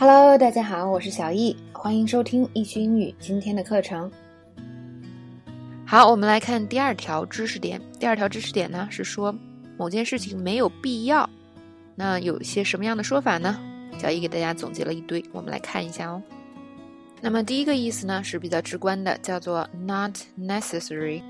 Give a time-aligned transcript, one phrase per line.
[0.00, 4.08] Hello，大家好，我是小易，欢迎收听易趣英语今天的课程。
[5.84, 7.82] 好，我们来看第二条知识点。
[7.98, 9.34] 第二条知识点呢是说
[9.76, 11.28] 某件事情没有必要。
[11.96, 13.58] 那有些什么样的说法呢？
[13.98, 16.22] 小易给大家总结了一堆，我们来看一下哦。
[17.20, 21.20] 那么第一个意思呢是比较直观的，叫做 not necessary，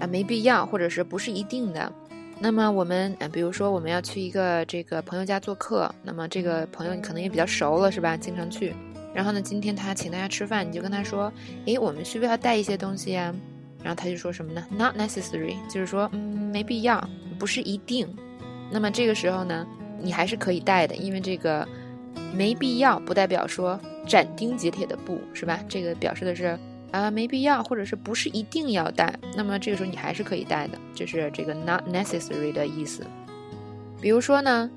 [0.00, 1.92] 啊，没必要或者是不是一定的。
[2.40, 8.16] 那么我们，嗯，比如说我们要去一个这个朋友家做客，那么这个朋友你可能也比较熟了，是吧？
[8.16, 8.74] 经常去。
[9.14, 11.32] 然后呢，今天他请大家吃饭，你就跟他说，
[11.66, 13.34] 诶，我们需不需要带一些东西呀？
[13.82, 18.06] 然后他就说什么呢？Not necessary，就是说，嗯，没必要，不是一定。
[18.70, 19.66] 那么这个时候呢，
[20.02, 21.66] 你还是可以带的，因为这个
[22.34, 25.60] 没必要不代表说斩钉截铁的不是吧？
[25.68, 26.58] 这个表示的是。
[26.90, 29.18] 啊，没必要，或者是不是一定要带？
[29.36, 33.04] 那么这个时候你还是可以带的，就是这个 not necessary 的意思。
[34.00, 34.70] 比如说呢，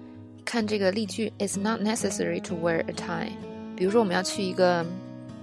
[0.46, 3.30] 看这个例句，It's not necessary to wear a tie。
[3.76, 4.86] 比如说我们要去一个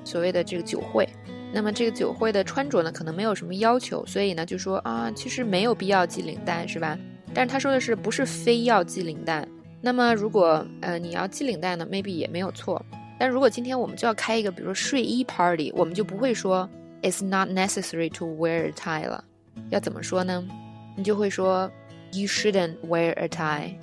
[0.04, 1.08] 所谓的这个酒会，
[1.52, 6.98] 那么这个酒会的穿着呢，可能没有什么要求，所以呢就说啊，其实没有必要系领带，是吧？
[7.32, 9.46] 但是他说的是不是非要系领带？
[9.80, 12.84] 那么如果呃你要系领带呢，maybe 也没有错。
[13.18, 16.68] 但如果今天我们就要开一个，比如说睡衣 party，我们就不会说
[17.02, 19.22] "It's not necessary to wear a tie" 了，
[19.70, 20.44] 要怎么说呢？
[20.96, 21.70] 你就会说
[22.12, 23.74] "You shouldn't wear a tie",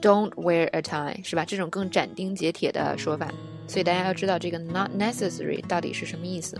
[0.00, 1.44] "Don't wear a tie"，是吧？
[1.44, 3.28] 这种更斩钉截铁的说法。
[3.68, 6.58] 所以大家要知道这个 "not necessary" 到底是什么意思。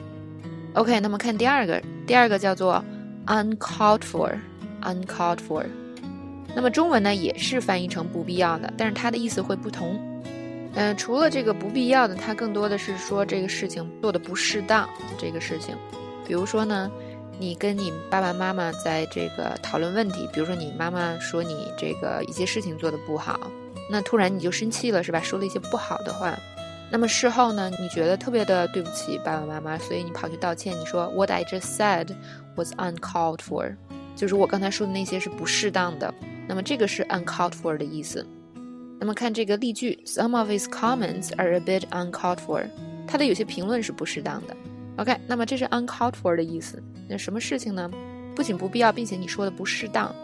[0.75, 2.83] OK，那么看第二个，第二个叫做
[3.27, 5.67] "uncalled for"，"uncalled for"。
[6.55, 9.99] 那么中文呢也是翻译成不必要的，但是它的意思会不同。
[10.75, 14.89] 嗯，除了这个不必要的，它更多的是说这个事情做的不适当。
[15.19, 15.77] 这个事情，
[16.27, 16.91] 比如说呢，
[17.39, 23.39] 你跟你爸爸妈妈在这个讨论问题，比如说你妈妈说你这个一些事情做的不好，
[23.91, 25.21] 那突然你就生气了，是吧？
[25.21, 26.39] 说了一些不好的话，
[26.91, 32.09] 那么事后呢，你觉得特别的对不起爸爸妈妈，所以你跑去道歉，你说 What I just said
[32.57, 33.77] was uncalled for，
[34.17, 36.15] 就是我刚才说的那些是不适当的。
[36.49, 38.27] 那么这个是 uncalled for 的意思。
[39.03, 42.65] 那么看这个例句，Some of his comments are a bit uncalled for。
[43.05, 44.57] 他的有些评论是不适当的。
[44.99, 46.81] OK，那么这是 uncalled for 的意思。
[47.09, 47.91] 那什么事情呢？
[48.37, 50.15] 不仅不必要，并且你说的不适当，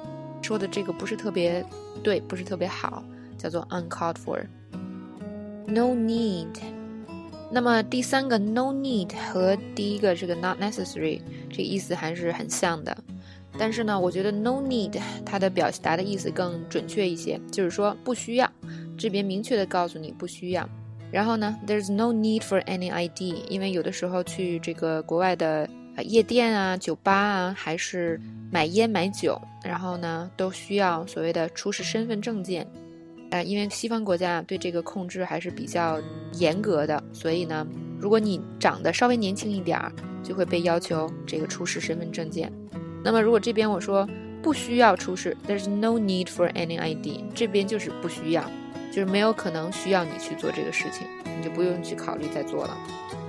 [0.41, 1.67] 说的这个不是特别
[2.05, 3.03] 对，不是特别好，
[3.37, 4.47] 叫做 uncalled for。
[5.67, 6.47] No need。
[7.51, 12.97] 那么第三个 no need 和第一个这个 not necessary 这个意思还是很像的。
[13.59, 14.97] 但是呢，我觉得 no need
[15.27, 18.49] 它的表达的意思更准确一些，就是说不需要，
[18.99, 20.69] 这边明确的告诉你不需要。
[21.11, 25.67] 然后呢，there's no need for any ID，因为有的时候去这个国外的
[26.05, 28.21] 夜店啊、酒吧啊，还是
[28.51, 32.67] 买烟买酒，然后呢都需要所谓的出示身份证件。
[33.31, 36.01] 呃，因为西方国家对这个控制还是比较
[36.35, 37.67] 严格的，所以呢，
[37.99, 39.93] 如果你长得稍微年轻一点儿，
[40.23, 42.53] 就会被要求这个出示身份证件。
[43.05, 44.09] 那么，如果这边我说
[44.43, 48.51] 不需要出示，There's no need for any ID，这边就是不需要，
[48.91, 51.07] 就是没有可能需要你去做这个事情，
[51.37, 52.77] 你就不用去考虑再做了。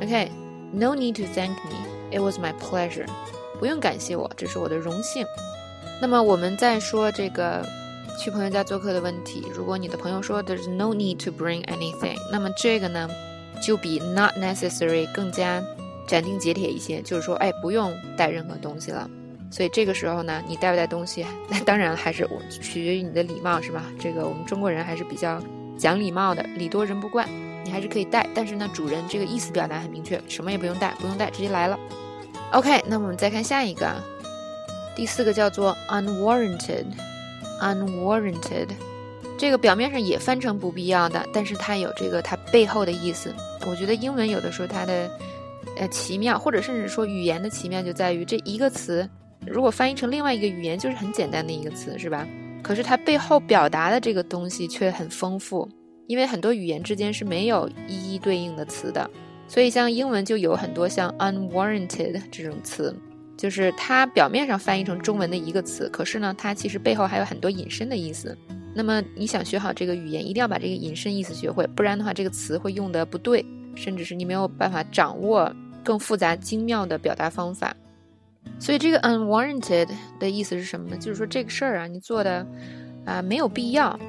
[0.01, 3.07] OK，No need to thank me，It was my pleasure，
[3.59, 5.25] 不用感谢我，这是我的荣幸。
[6.01, 7.65] 那么我们再说这个
[8.17, 13.09] 去朋友家做客的问题，如果你的朋友说 There's no need to bring anything，那么这个呢
[13.61, 15.61] 就比 not necessary 更加
[16.07, 19.09] 斩钉截铁一些，就是说，哎，不用带任何东西了。
[19.51, 23.83] 所以这个时候呢，你带不带东西，那当然还是我取决于你的礼貌，是吧？
[23.99, 25.41] 这个我们中国人还是比较
[25.77, 27.27] 讲礼貌的，礼多人不怪。
[27.61, 31.77] 你还是可以带，但是呢，主人这个意思表达很明确，什么也不用带，不用带，直接来了。
[32.51, 34.01] OK，那我们再看下一个，
[34.95, 38.69] 第四个叫做 unwarranted，unwarranted，
[39.37, 43.35] 这个表面上也翻成不必要的，但是它有这个它背后的意思。
[43.67, 45.11] 我觉得英文有的时候它的
[45.77, 49.09] 呃奇妙，或者甚至说语言的奇妙就在于这一个词。
[49.47, 52.27] 如果翻译成另外一个语言，就是很简单的一个词，是吧？
[52.61, 55.67] 可是它背后表达的这个东西却很丰富，
[56.07, 59.09] 因为很多语言之间是没有一一对应的词的，
[59.47, 62.93] 所以像英文就有很多像 unwarranted 这种词，
[63.37, 68.37] 就是它表面上翻译成中文的一个词，可是呢，它其实背后还有很多引申的意思。
[68.75, 73.43] 那么你想学好这个语言，一定要把这个引申意思学会，不然的话，这个词会用的不对，
[73.73, 75.51] 甚至是你没有办法掌握
[75.83, 77.75] 更复杂精妙的表达方法。
[78.57, 80.97] 所以这个 unwarranted 的意思是什么呢？
[80.97, 82.45] 就是说这个事儿啊，你做的
[83.05, 83.99] 啊没有必要，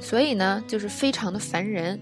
[0.00, 1.98] 所以呢就是非常的烦人。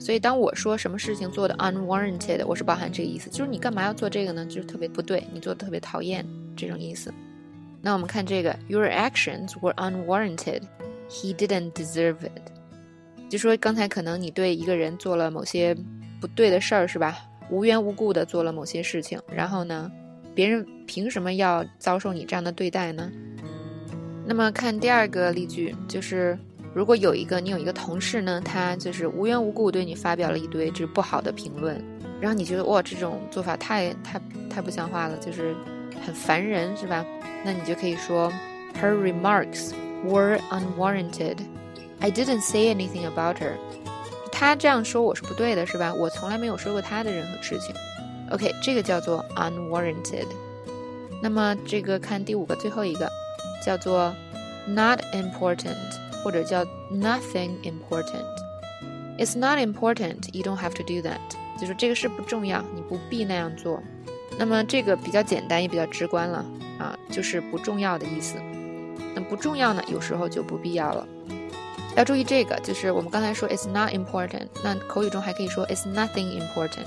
[0.00, 4.46] 所以当我说什么事情做的 unwarranted，我是包含这个意思，就是你干嘛要做这个呢？
[4.46, 6.24] 就是特别不对，你做的特别讨厌
[6.56, 7.12] 这种意思。
[7.82, 10.62] 那我们看这个，Your actions were unwarranted.
[11.08, 13.28] He didn't deserve it.
[13.28, 15.76] 就说刚才可能你对一个人做了某些
[16.20, 17.18] 不对的事儿，是吧？
[17.50, 19.90] 无缘无故的做了某些事情，然后呢，
[20.34, 23.10] 别人凭什么要遭受你这样的对待呢？
[24.24, 26.38] 那么看第二个例句，就是
[26.74, 31.82] 如果有一个你有一个同事呢，他就是无缘无故对你发表了一堆就是不好的评论，
[32.20, 34.20] 然后你觉得哇这种做法太太
[34.50, 35.54] 太不像话了，就是
[36.04, 37.04] 很烦人，是吧？
[37.44, 38.32] 那你就可以说
[38.80, 39.72] ，Her remarks
[40.04, 41.38] were unwarranted.
[42.00, 43.52] I didn't say anything about her.
[44.30, 45.92] 他这样说我是不对的，是吧？
[45.94, 47.74] 我从来没有说过他的任何事情。
[48.30, 50.26] OK，这个叫做 unwarranted。
[51.22, 53.10] 那么这个看第五个最后一个，
[53.64, 54.14] 叫做
[54.66, 55.76] not important，
[56.22, 58.26] 或者叫 nothing important。
[59.18, 60.32] It's not important.
[60.32, 61.18] You don't have to do that。
[61.60, 63.82] 就是这个事不重要，你不必那样做。
[64.38, 66.44] 那么这个比较简单，也比较直观了
[66.78, 68.36] 啊，就是不重要的意思。
[69.14, 71.04] 那不重要呢，有时候就不必要了。
[71.96, 76.86] 要注意这个，就是我们刚才说 it's not important，那口语中还可以说 it's nothing important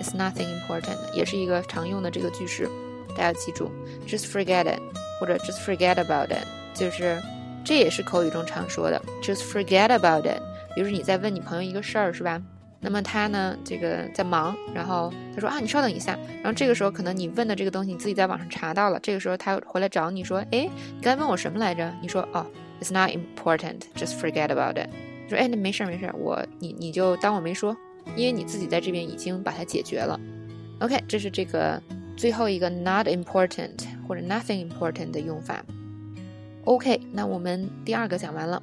[0.00, 2.68] It's nothing important，也是一个常用的这个句式，
[3.16, 3.70] 大家记住
[4.06, 4.80] ，just forget it，
[5.20, 7.20] 或者 just forget about it，就是
[7.64, 10.40] 这也是口语中常说的，just forget about it。
[10.74, 12.40] 比如说你在问你朋友一个事儿，是吧？
[12.80, 21.92] 那么他呢，这个在忙，然后他说啊，你稍等一下，然后这个时候可能你问的这个东西你自己在网上查到了，这个时候他回来找你说，哎，你刚才问我什么来着？
[22.00, 22.46] 你说哦。
[22.82, 23.82] It's not important.
[23.94, 24.88] Just forget about it.
[25.28, 27.76] 说，哎，那没事儿，没事儿，我你你就当我没说，
[28.16, 30.18] 因为你自己在这边已经把它解决了。
[30.80, 31.82] OK，这是这个
[32.16, 33.72] 最后一个 not important
[34.06, 35.64] 或者 nothing important 的用法。
[36.64, 38.62] OK，那我们第二个讲完了。